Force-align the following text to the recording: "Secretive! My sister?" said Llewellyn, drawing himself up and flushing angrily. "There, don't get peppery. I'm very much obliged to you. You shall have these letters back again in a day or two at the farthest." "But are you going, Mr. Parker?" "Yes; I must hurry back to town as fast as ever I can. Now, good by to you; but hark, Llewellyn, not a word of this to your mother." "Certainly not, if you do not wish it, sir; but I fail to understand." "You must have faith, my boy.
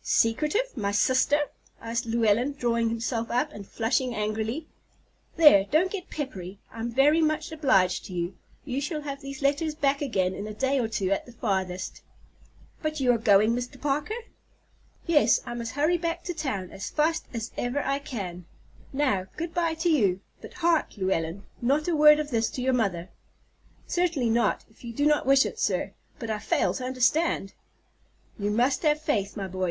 "Secretive! 0.00 0.74
My 0.74 0.90
sister?" 0.90 1.38
said 1.82 2.06
Llewellyn, 2.06 2.54
drawing 2.54 2.88
himself 2.88 3.30
up 3.30 3.52
and 3.52 3.68
flushing 3.68 4.14
angrily. 4.14 4.66
"There, 5.36 5.66
don't 5.70 5.90
get 5.90 6.08
peppery. 6.08 6.58
I'm 6.70 6.90
very 6.90 7.20
much 7.20 7.52
obliged 7.52 8.06
to 8.06 8.14
you. 8.14 8.34
You 8.64 8.80
shall 8.80 9.02
have 9.02 9.20
these 9.20 9.42
letters 9.42 9.74
back 9.74 10.00
again 10.00 10.32
in 10.34 10.46
a 10.46 10.54
day 10.54 10.78
or 10.78 10.88
two 10.88 11.10
at 11.10 11.26
the 11.26 11.32
farthest." 11.32 12.00
"But 12.80 13.00
are 13.00 13.02
you 13.04 13.18
going, 13.18 13.52
Mr. 13.54 13.78
Parker?" 13.78 14.14
"Yes; 15.06 15.40
I 15.44 15.52
must 15.52 15.72
hurry 15.72 15.98
back 15.98 16.24
to 16.24 16.32
town 16.32 16.70
as 16.70 16.88
fast 16.88 17.26
as 17.34 17.50
ever 17.58 17.82
I 17.82 17.98
can. 17.98 18.46
Now, 18.94 19.26
good 19.36 19.52
by 19.52 19.74
to 19.74 19.90
you; 19.90 20.20
but 20.40 20.54
hark, 20.54 20.96
Llewellyn, 20.96 21.42
not 21.60 21.86
a 21.86 21.94
word 21.94 22.18
of 22.18 22.30
this 22.30 22.48
to 22.52 22.62
your 22.62 22.72
mother." 22.72 23.10
"Certainly 23.86 24.30
not, 24.30 24.64
if 24.70 24.84
you 24.84 24.94
do 24.94 25.04
not 25.04 25.26
wish 25.26 25.44
it, 25.44 25.58
sir; 25.58 25.92
but 26.18 26.30
I 26.30 26.38
fail 26.38 26.72
to 26.72 26.84
understand." 26.84 27.52
"You 28.38 28.50
must 28.50 28.84
have 28.84 28.98
faith, 28.98 29.36
my 29.36 29.48
boy. 29.48 29.70